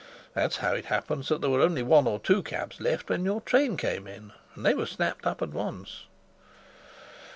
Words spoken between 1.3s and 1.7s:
there were